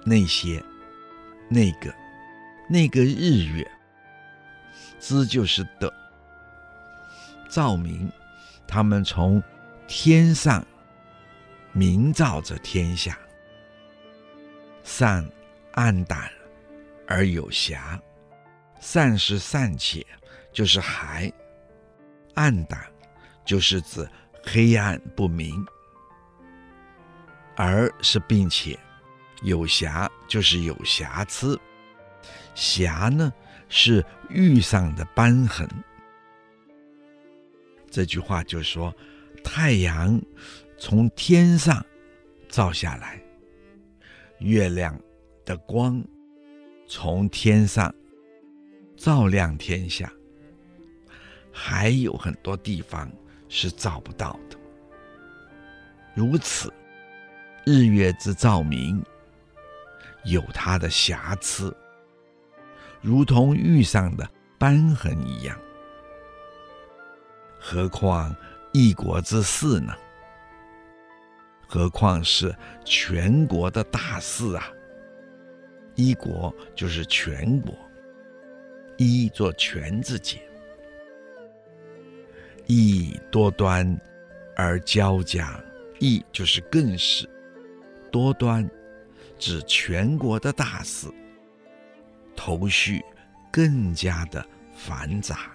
[0.03, 0.63] 那些，
[1.49, 1.93] 那个，
[2.69, 3.69] 那个日月，
[4.99, 5.93] 之就是的
[7.49, 8.09] 照明，
[8.65, 9.43] 他们从
[9.85, 10.65] 天上
[11.73, 13.17] 明照着天下，
[14.83, 15.29] 善
[15.73, 16.31] 暗淡
[17.07, 17.99] 而有瑕，
[18.79, 20.05] 善是尚且，
[20.51, 21.31] 就是还。
[22.35, 22.79] 暗淡，
[23.43, 24.07] 就是指
[24.43, 25.55] 黑暗不明；
[27.55, 28.77] 而是并且
[29.41, 31.59] 有瑕，就是有瑕疵。
[32.53, 33.33] 瑕呢，
[33.69, 35.67] 是玉上的斑痕。
[37.89, 38.93] 这句话就说，
[39.43, 40.21] 太阳
[40.77, 41.83] 从天上
[42.47, 43.19] 照下来，
[44.39, 44.99] 月亮
[45.43, 46.03] 的光
[46.87, 47.93] 从天上
[48.95, 50.11] 照亮天下。
[51.51, 53.11] 还有很多地方
[53.49, 54.57] 是照不到的。
[56.13, 56.71] 如此，
[57.65, 59.03] 日月之照明
[60.23, 61.75] 有它的瑕疵，
[63.01, 65.59] 如同玉上的斑痕一样。
[67.59, 68.35] 何况
[68.71, 69.95] 一国之士呢？
[71.67, 74.69] 何况是全国的大事啊！
[75.97, 77.75] 一国就是全国，
[78.97, 80.39] 一做全字解，
[82.67, 83.99] 一多端
[84.55, 85.59] 而交加，
[85.97, 87.27] 一就是更是
[88.11, 88.69] 多端，
[89.39, 91.07] 指全国的大事，
[92.35, 93.01] 头绪
[93.51, 95.51] 更加的繁杂，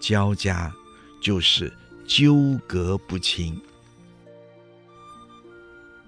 [0.00, 0.74] 交加
[1.22, 1.72] 就是
[2.04, 3.62] 纠葛不清。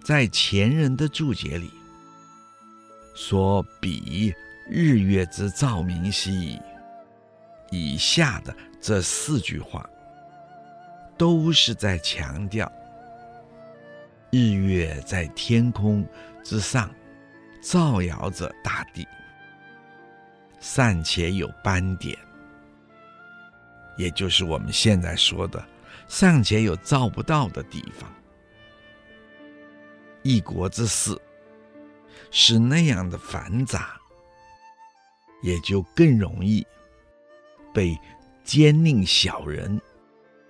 [0.03, 1.70] 在前人的注解里，
[3.20, 4.33] 说比
[4.70, 6.57] 日月之照明兮，
[7.68, 9.85] 以下的这四句话，
[11.16, 12.70] 都是在强调
[14.31, 16.07] 日月在天空
[16.44, 16.88] 之上
[17.61, 19.04] 照耀着大地，
[20.61, 22.16] 尚且有斑点，
[23.96, 25.62] 也就是我们现在说的
[26.07, 28.09] 尚且有照不到的地方。
[30.22, 31.20] 一国之事
[32.31, 33.97] 是那样的繁杂，
[35.43, 36.67] 也就更容易
[37.73, 37.99] 被
[38.45, 39.81] 奸佞小人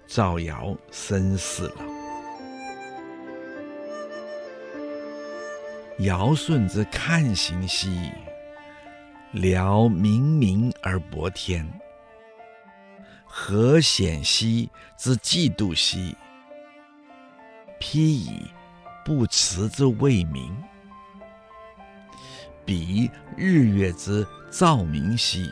[0.06, 1.84] 造谣生事了。
[6.00, 8.10] 尧舜之看行兮，
[9.32, 11.64] 聊冥冥而博天；
[13.24, 16.16] 何险兮之计度兮，
[17.78, 18.50] 披以。
[19.04, 20.54] 不辞之谓明，
[22.68, 25.50] 比日月之照明兮，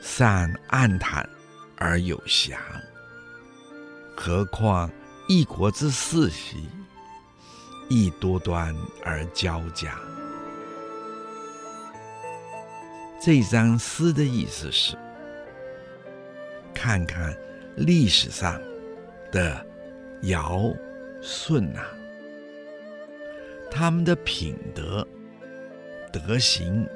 [0.00, 1.28] 善暗淡
[1.76, 2.56] 而有瑕；
[4.16, 4.90] 何况
[5.28, 6.66] 一国之事兮，
[7.90, 9.98] 亦多端而交加。
[13.22, 14.96] 这张诗的意思是：
[16.72, 17.36] 看看
[17.76, 18.58] 历史上
[19.30, 19.66] 的
[20.22, 20.74] 尧
[21.20, 21.86] 舜啊。
[23.70, 25.06] 他们的品德、
[26.18, 26.86] 德行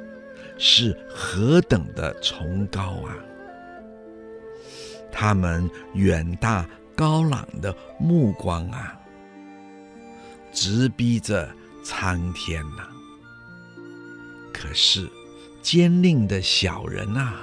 [0.59, 3.15] 是何等的崇高啊！
[5.13, 8.99] 他们远大高朗的目光啊，
[10.53, 11.49] 直逼着
[11.85, 12.89] 苍天呐、
[14.53, 15.09] 可是
[15.63, 17.35] 奸佞的小人啊，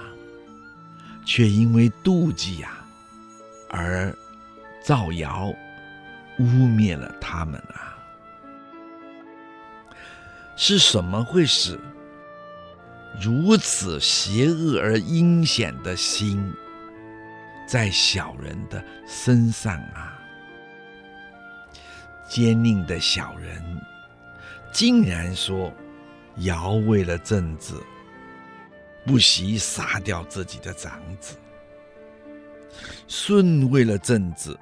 [1.26, 2.70] 却因为妒忌呀、
[3.70, 4.18] 啊，而
[4.84, 5.54] 造谣
[6.40, 7.87] 污蔑了他们啊。
[10.60, 11.80] 是什么会使
[13.22, 16.52] 如此邪恶而阴险的心
[17.68, 20.20] 在小人的身上啊？
[22.28, 23.62] 奸佞的小人
[24.74, 25.72] 竟然说：
[26.38, 27.74] 尧为了政治，
[29.06, 31.36] 不惜杀掉自己的长子；
[33.08, 34.58] 舜为了政治，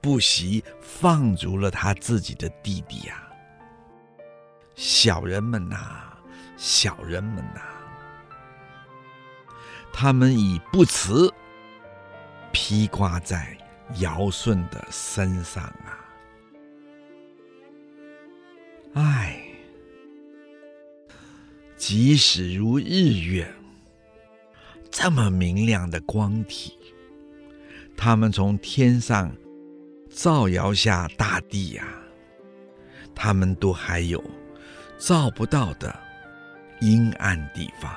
[0.00, 3.25] 不惜放逐了他自己的弟弟呀、啊。
[4.76, 6.12] 小人们呐、
[6.58, 7.62] 小人们呐、
[9.90, 11.32] 他们已不辞
[12.52, 13.56] 披挂在
[14.00, 16.04] 尧舜的身上啊！
[18.92, 19.42] 唉，
[21.78, 23.50] 即使如日月
[24.90, 26.76] 这么明亮的光体，
[27.96, 29.34] 他们从天上
[30.10, 32.04] 照耀下大地呀、啊，
[33.14, 34.22] 他们都还有。
[34.98, 35.94] 照不到的
[36.80, 37.94] 阴暗地方，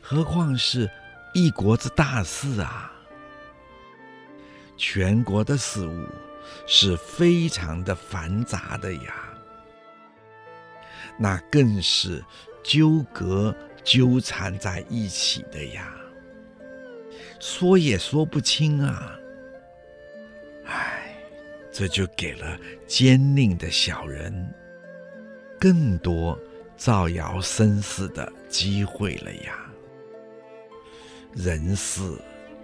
[0.00, 0.88] 何况是
[1.32, 2.92] 一国之大事啊！
[4.76, 6.06] 全国的事物
[6.66, 9.14] 是非常的繁杂的呀，
[11.16, 12.22] 那更是
[12.62, 15.94] 纠葛纠缠在一起的呀，
[17.40, 19.16] 说也说不清啊！
[20.66, 21.14] 唉，
[21.72, 24.54] 这就给了奸佞的小人。
[25.64, 26.38] 更多
[26.76, 29.64] 造谣生事的机会了呀！
[31.32, 32.02] 人事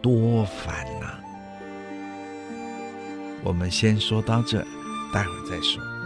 [0.02, 1.20] 多烦呐、啊。
[3.42, 4.58] 我们先说到这，
[5.14, 5.99] 待会儿再说。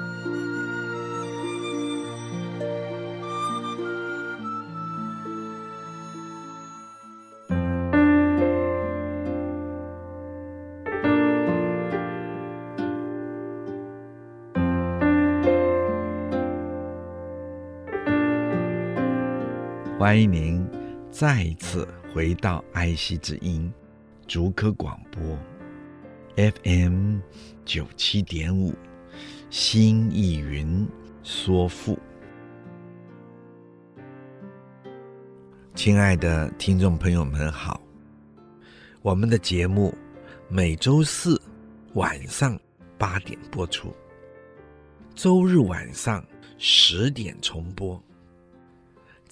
[20.14, 20.64] 欢迎您
[21.10, 23.68] 再一次回到爱惜之音
[24.28, 25.36] 竹科广播
[26.36, 27.18] FM
[27.64, 28.72] 九七点五，
[29.50, 30.86] 新意云
[31.24, 31.98] 说赋。
[35.74, 37.80] 亲爱的听众朋友们好，
[39.02, 39.92] 我们的节目
[40.48, 41.42] 每周四
[41.94, 42.56] 晚上
[42.96, 43.92] 八点播出，
[45.16, 46.24] 周日晚上
[46.56, 48.00] 十点重播。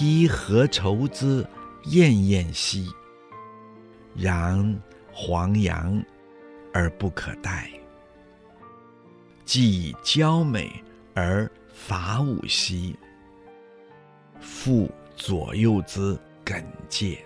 [0.00, 1.46] 披何愁之
[1.90, 2.88] 燕燕兮，
[4.16, 4.80] 然
[5.12, 6.02] 黄杨
[6.72, 7.70] 而不可待。
[9.44, 10.72] 既娇美
[11.12, 12.98] 而伐舞兮，
[14.40, 17.22] 复左右之耿介。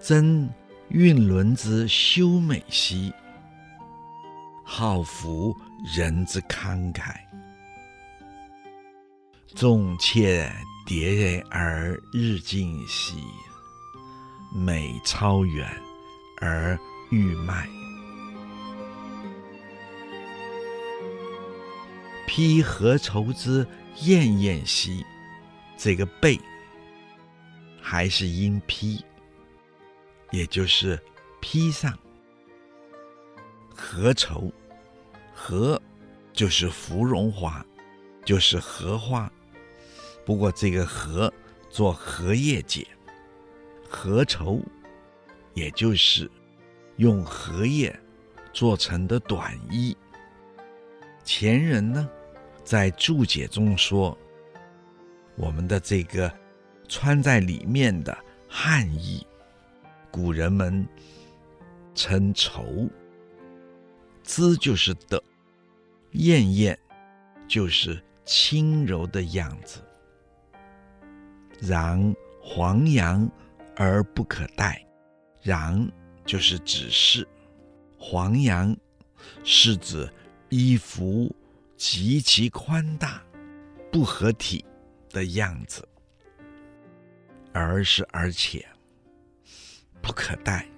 [0.00, 0.48] 争
[0.88, 3.12] 韵伦之修美兮，
[4.64, 5.54] 好服
[5.94, 7.23] 人之慷慨。
[9.54, 10.52] 纵妾
[10.84, 13.14] 蝶而日进兮，
[14.52, 15.64] 美超远
[16.40, 16.76] 而
[17.12, 17.68] 誉迈。
[22.26, 23.64] 披何愁之
[24.00, 25.06] 燕燕兮，
[25.78, 26.36] 这个被
[27.80, 29.00] 还是音披，
[30.32, 31.00] 也就是
[31.40, 31.96] 披上。
[33.72, 34.52] 何愁，
[35.32, 35.80] 何
[36.32, 37.64] 就是芙蓉花，
[38.24, 39.30] 就是荷花。
[40.24, 41.32] 不过这个“荷”
[41.70, 42.86] 做荷叶解，
[43.88, 44.60] 何愁，
[45.52, 46.30] 也就是
[46.96, 47.94] 用荷叶
[48.52, 49.96] 做成的短衣。
[51.24, 52.08] 前人呢，
[52.64, 54.16] 在注解中说，
[55.36, 56.32] 我们的这个
[56.88, 58.16] 穿在里面的
[58.48, 59.26] 汗衣，
[60.10, 60.86] 古人们
[61.94, 62.88] 称绸，
[64.22, 65.22] 姿就是的，
[66.12, 66.78] 燕燕
[67.46, 69.80] 就是轻柔的样子。
[71.60, 73.30] 然黄杨
[73.76, 74.84] 而不可待，
[75.40, 75.90] 然
[76.24, 77.26] 就是指示，
[77.98, 78.76] 黄杨
[79.42, 80.08] 是指
[80.50, 81.34] 衣服
[81.76, 83.22] 极其宽大、
[83.90, 84.64] 不合体
[85.10, 85.86] 的样子，
[87.52, 88.66] 而是而且
[90.02, 90.68] 不可待，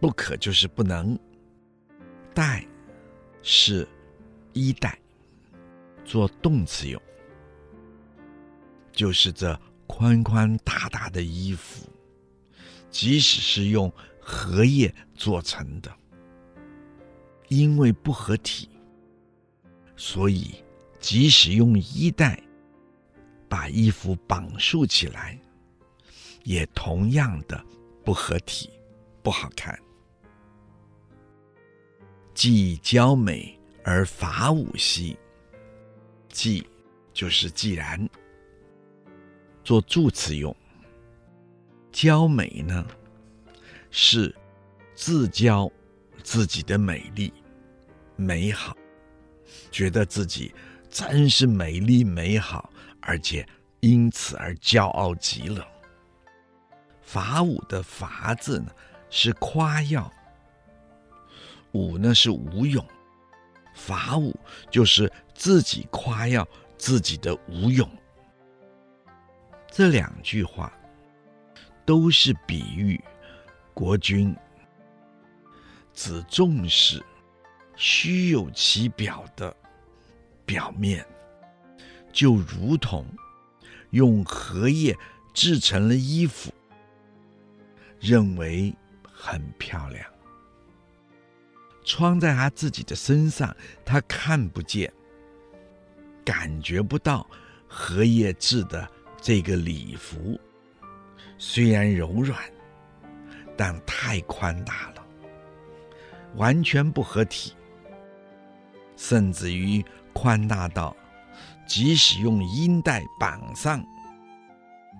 [0.00, 1.18] 不可就是不能，
[2.34, 2.66] 待
[3.42, 3.86] 是
[4.52, 4.98] 衣带，
[6.04, 7.00] 做动词用，
[8.92, 9.58] 就是这。
[9.86, 11.88] 宽宽大大的衣服，
[12.90, 15.90] 即使是用荷叶做成的，
[17.48, 18.68] 因为不合体，
[19.96, 20.54] 所以
[20.98, 22.42] 即使用衣带
[23.48, 25.38] 把衣服绑束起来，
[26.42, 27.64] 也同样的
[28.04, 28.68] 不合体，
[29.22, 29.78] 不好看。
[32.34, 35.16] 既娇美而伐舞兮，
[36.28, 36.66] 既
[37.14, 38.08] 就是既然。
[39.66, 40.54] 做助词用，
[41.90, 42.86] 娇美呢，
[43.90, 44.32] 是
[44.94, 45.68] 自骄
[46.22, 47.32] 自己的美丽、
[48.14, 48.76] 美好，
[49.72, 50.54] 觉得自己
[50.88, 53.44] 真是美丽美好，而且
[53.80, 55.66] 因此而骄傲极了。
[57.02, 58.70] 伐舞的伐字呢，
[59.10, 60.08] 是夸耀，
[61.72, 62.86] 舞呢是舞勇，
[63.74, 64.32] 伐舞
[64.70, 66.46] 就是自己夸耀
[66.78, 67.90] 自己的舞勇。
[69.76, 70.72] 这两句话
[71.84, 72.98] 都是比喻
[73.74, 74.34] 国君
[75.92, 77.04] 只重视
[77.76, 79.54] 虚有其表的
[80.46, 81.06] 表面，
[82.10, 83.04] 就如同
[83.90, 84.96] 用荷叶
[85.34, 86.50] 制成了衣服，
[88.00, 88.74] 认为
[89.12, 90.10] 很漂亮，
[91.84, 93.54] 穿在他自己的身上，
[93.84, 94.90] 他看不见，
[96.24, 97.28] 感觉不到
[97.68, 98.90] 荷叶制的。
[99.20, 100.38] 这个礼服
[101.38, 102.38] 虽然柔软，
[103.56, 105.04] 但太宽大了，
[106.36, 107.52] 完全不合体，
[108.96, 110.96] 甚至于宽大到
[111.66, 113.84] 即使用衣带绑上，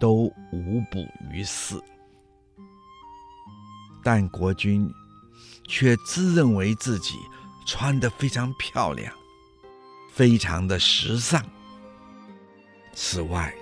[0.01, 1.81] 都无补于事。
[4.03, 4.93] 但国君
[5.69, 7.17] 却自认为自己
[7.67, 9.13] 穿得非常漂亮，
[10.13, 11.45] 非常的时尚。
[12.93, 13.55] 此外，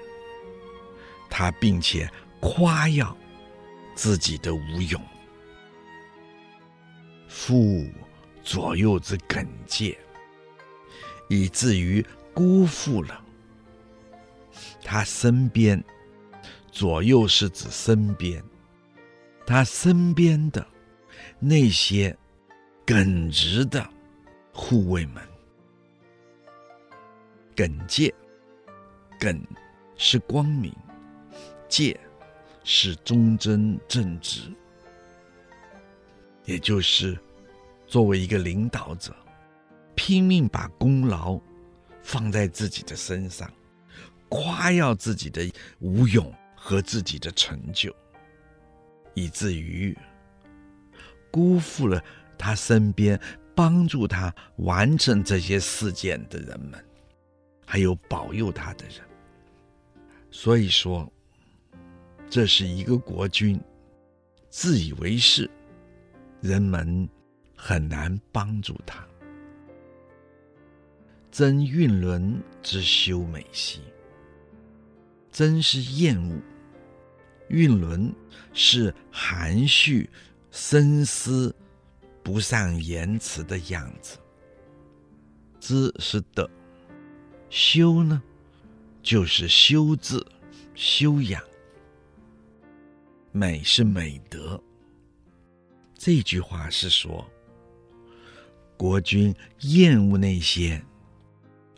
[1.36, 2.08] 他并且
[2.38, 3.16] 夸耀
[3.96, 5.02] 自己的无勇，
[7.26, 7.84] 父
[8.44, 9.98] 左右之耿介，
[11.28, 13.20] 以至于辜负了。
[14.84, 15.82] 他身边，
[16.70, 18.40] 左右是指身边，
[19.44, 20.64] 他身边的
[21.40, 22.16] 那些
[22.86, 23.84] 耿直的
[24.52, 25.20] 护卫们，
[27.56, 28.14] 耿介，
[29.18, 29.44] 耿
[29.96, 30.72] 是光明。
[31.74, 31.98] 戒
[32.62, 34.42] 是忠贞正直，
[36.44, 37.18] 也就是
[37.84, 39.12] 作为一个领导者，
[39.96, 41.36] 拼命把功劳
[42.00, 43.52] 放在自己的身上，
[44.28, 45.50] 夸耀自己的
[45.80, 47.92] 武勇和自己的成就，
[49.14, 49.98] 以至于
[51.28, 52.00] 辜负了
[52.38, 53.20] 他身边
[53.52, 56.84] 帮助他完成这些事件的人们，
[57.66, 59.00] 还有保佑他的人。
[60.30, 61.10] 所以说。
[62.34, 63.60] 这是一个国君，
[64.50, 65.48] 自以为是，
[66.40, 67.08] 人们
[67.54, 69.06] 很难帮助他。
[71.30, 73.82] 真韵伦之修美兮，
[75.30, 76.36] 真是厌恶；
[77.50, 78.12] 韵伦
[78.52, 80.10] 是含蓄、
[80.50, 81.54] 深思、
[82.20, 84.18] 不善言辞的样子。
[85.60, 86.50] 之是的，
[87.48, 88.20] 修呢，
[89.04, 90.20] 就是修治、
[90.74, 91.40] 修养。
[93.36, 94.62] 美是美德。
[95.98, 97.28] 这句话是说，
[98.76, 100.80] 国君厌恶那些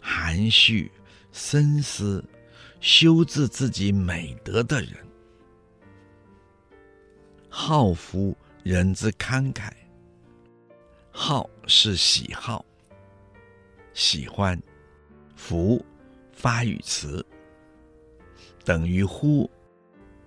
[0.03, 0.93] 含蓄、
[1.33, 2.23] 深思、
[2.79, 4.93] 修治自己美德的人。
[7.49, 9.71] 好夫人之慷慨。
[11.11, 12.63] 好是喜好，
[13.95, 14.63] 喜欢。
[15.35, 15.83] 夫
[16.33, 17.25] 发语词，
[18.63, 19.51] 等于乎。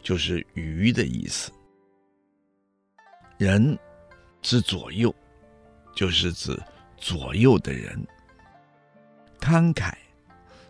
[0.02, 1.52] 就是于的意思。
[3.38, 3.78] 人
[4.42, 5.14] 之左右，
[5.96, 6.58] 就是指
[6.98, 8.06] 左右的人。
[9.40, 9.94] 慷慨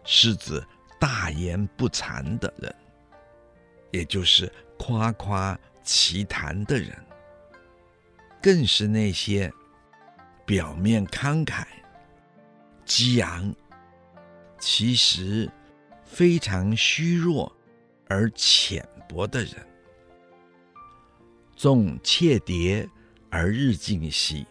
[0.03, 0.63] 是指
[0.99, 2.75] 大言不惭的人，
[3.91, 6.95] 也就是夸夸其谈的人。
[8.41, 9.51] 更是那些
[10.45, 11.65] 表面慷慨、
[12.86, 13.53] 激昂，
[14.59, 15.49] 其实
[16.05, 17.51] 非常虚弱
[18.07, 19.55] 而浅薄的人，
[21.55, 22.88] 众妾蝶
[23.32, 24.45] 而日进兮。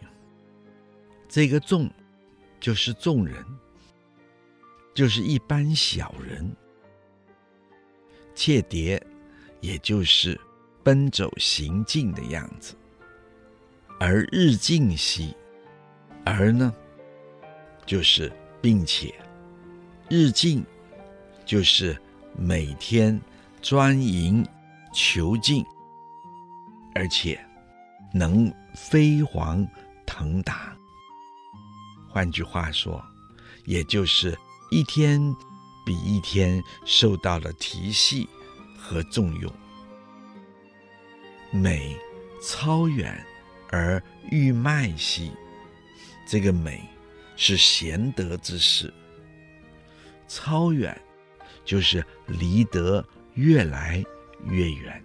[1.28, 1.88] 这个众
[2.58, 3.44] 就是众人，
[4.92, 6.54] 就是一般小人。
[8.34, 9.00] 妾蝶
[9.60, 10.38] 也就是
[10.82, 12.74] 奔走行进的样子。
[14.00, 15.36] 而日进兮，
[16.24, 16.74] 而呢，
[17.86, 19.14] 就是并且
[20.08, 20.64] 日进，
[21.46, 21.96] 就是
[22.36, 23.20] 每天。
[23.60, 24.46] 专营
[24.92, 25.64] 求进，
[26.94, 27.38] 而且
[28.12, 29.66] 能飞黄
[30.06, 30.76] 腾达。
[32.08, 33.04] 换句话说，
[33.64, 34.36] 也就是
[34.70, 35.20] 一天
[35.84, 38.26] 比一天受到了提携
[38.78, 39.52] 和重用。
[41.50, 41.96] 美
[42.42, 43.24] 超远
[43.70, 45.32] 而欲迈兮，
[46.26, 46.82] 这个美
[47.36, 48.92] 是贤德之士。
[50.26, 50.98] 超远
[51.64, 53.04] 就是离德。
[53.38, 54.04] 越来
[54.46, 55.00] 越远，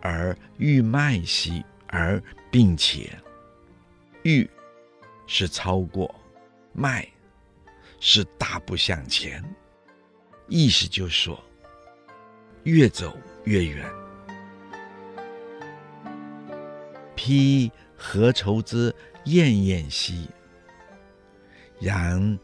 [0.00, 3.10] 而欲迈兮，而并且
[4.22, 4.48] 欲
[5.26, 6.14] 是超过，
[6.72, 7.04] 迈
[7.98, 9.42] 是大步向前，
[10.46, 11.42] 意思就是说
[12.62, 13.84] 越走越远。
[17.16, 20.30] 披何愁之艳艳兮，
[21.80, 22.38] 然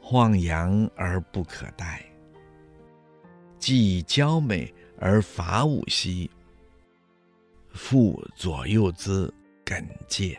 [0.00, 2.06] 晃扬而不可待。
[3.60, 6.30] 既娇美而伐舞兮，
[7.74, 9.30] 父左右之
[9.62, 10.34] 耿介；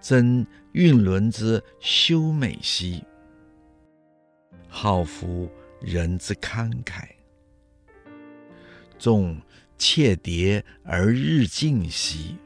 [0.00, 3.04] 真韵伦之修美兮，
[4.68, 5.48] 好夫
[5.80, 7.04] 人之慷慨；
[8.98, 9.40] 众
[9.78, 12.36] 妾蝶而日进兮，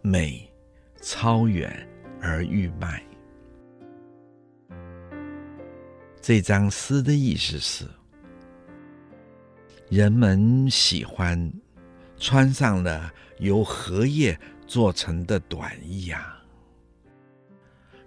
[0.00, 0.50] 美
[1.02, 1.86] 操远
[2.18, 3.04] 而誉迈。
[6.26, 7.86] 这张诗的意思是：
[9.88, 11.52] 人们喜欢
[12.18, 16.44] 穿上了由荷叶做成的短衣啊，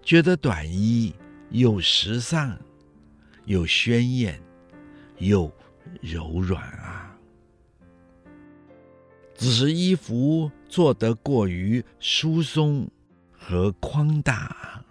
[0.03, 1.15] 觉得短衣
[1.51, 2.59] 又时尚，
[3.45, 4.38] 又鲜艳，
[5.20, 5.49] 又
[6.01, 7.17] 柔软啊。
[9.34, 12.86] 只是衣服做得过于疏松
[13.32, 14.84] 和宽大，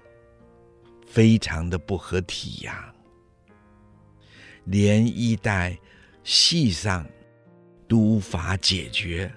[1.06, 2.90] 非常的不合体呀。
[4.70, 5.76] 连衣带
[6.22, 7.08] 系上
[7.88, 9.32] 都无法解决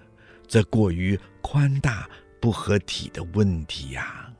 [0.45, 2.09] 这过于宽大
[2.41, 4.31] 不合体的问题呀。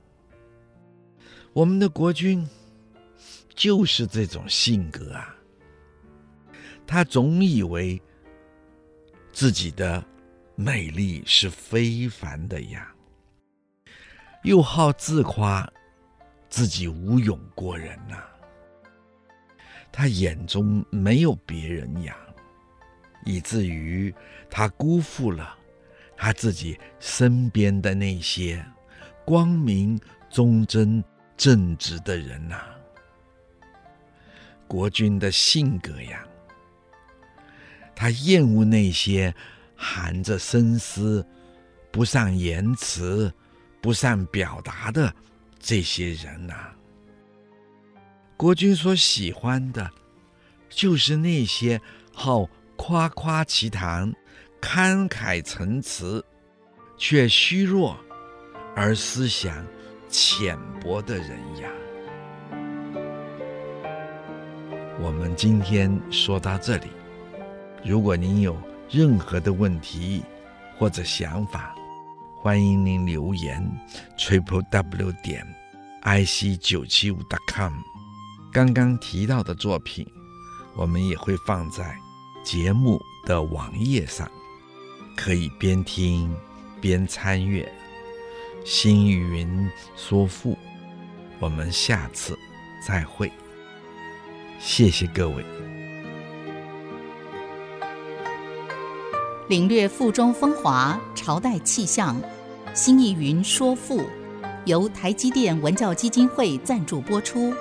[1.54, 2.46] 我们的国君
[3.56, 5.36] 就是这种性格啊，
[6.86, 8.02] 他总以为
[9.32, 10.04] 自己的
[10.56, 12.94] 美丽是非凡的呀，
[14.44, 15.72] 又好自夸
[16.50, 18.22] 自己无勇过人呐、
[19.92, 22.16] 他眼中没有别人呀，
[23.26, 24.14] 以至于
[24.50, 25.58] 他辜负了
[26.16, 28.66] 他自己身边的那些
[29.26, 31.04] 光明忠贞。
[31.38, 32.62] 正直的人呐、
[34.68, 36.24] 国君的性格呀，
[37.96, 39.34] 他厌恶那些
[39.76, 41.26] 含着深思、
[41.90, 43.34] 不善言辞、
[43.82, 45.12] 不善表达的
[45.60, 46.72] 这些人呐、
[48.42, 49.92] 国君所喜欢的，
[50.68, 51.80] 就是那些
[52.12, 54.12] 好夸夸其谈、
[54.60, 56.26] 慷慨陈词，
[56.98, 57.96] 却虚弱
[58.76, 59.64] 而思想
[60.10, 61.30] 浅薄的人
[61.62, 61.70] 呀，
[65.00, 66.88] 我们今天说到这里。
[67.86, 70.24] 如果您有任何的问题
[70.80, 71.76] 或者想法，
[72.40, 73.64] 欢迎您留言
[74.18, 75.46] triple w 点
[76.02, 77.72] i c 九七五点 com。
[78.54, 80.06] 刚刚提到的作品，
[80.76, 81.98] 我们也会放在
[82.44, 84.30] 节目的网页上，
[85.16, 86.36] 可以边听
[86.82, 87.72] 边参阅。
[88.66, 90.58] 新意云说赋，
[91.40, 92.38] 我们下次
[92.86, 93.32] 再会。
[94.60, 95.46] 谢谢各位。
[99.48, 102.22] 领略赋中风华，朝代气象。
[102.74, 104.06] 新意云说赋，
[104.66, 107.54] 由台积电文教基金会赞助播出。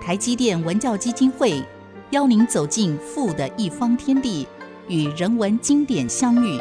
[0.00, 1.62] 台积电文教基金会
[2.10, 4.46] 邀您走进富的一方天地，
[4.88, 6.58] 与人文经典相遇。